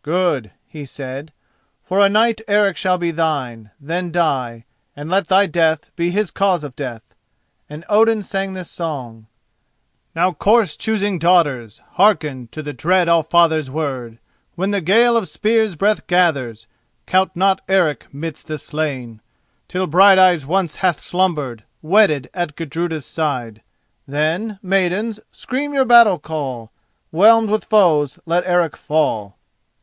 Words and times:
"Good," 0.00 0.50
he 0.66 0.84
said; 0.86 1.32
"for 1.82 2.00
a 2.04 2.08
night 2.10 2.40
Eric 2.48 2.76
shall 2.78 2.98
be 2.98 3.10
thine. 3.10 3.70
Then 3.80 4.12
die, 4.12 4.64
and 4.96 5.08
let 5.10 5.28
thy 5.28 5.46
death 5.46 5.90
be 5.94 6.10
his 6.10 6.30
cause 6.30 6.62
of 6.62 6.76
death." 6.76 7.14
And 7.70 7.84
Odin 7.88 8.22
sang 8.22 8.52
this 8.52 8.70
song: 8.70 9.26
"Now, 10.14 10.32
corse 10.32 10.76
choosing 10.76 11.18
Daughters, 11.18 11.82
hearken 11.92 12.48
To 12.48 12.62
the 12.62 12.72
dread 12.74 13.08
Allfather's 13.08 13.70
word: 13.70 14.18
When 14.54 14.72
the 14.72 14.80
gale 14.82 15.18
of 15.18 15.28
spears' 15.28 15.74
breath 15.76 16.06
gathers 16.06 16.66
Count 17.06 17.34
not 17.34 17.62
Eric 17.68 18.06
midst 18.12 18.46
the 18.46 18.58
slain, 18.58 19.20
Till 19.68 19.86
Brighteyen 19.86 20.46
once 20.46 20.76
hath 20.76 21.00
slumbered, 21.00 21.62
Wedded, 21.82 22.30
at 22.34 22.56
Gudruda's 22.56 23.06
side— 23.06 23.62
Then, 24.06 24.58
Maidens, 24.62 25.20
scream 25.30 25.74
your 25.74 25.86
battle 25.86 26.18
call; 26.18 26.70
Whelmed 27.10 27.50
with 27.50 27.64
foes, 27.64 28.18
let 28.26 28.46
Eric 28.46 28.76
fall!" 28.78 29.36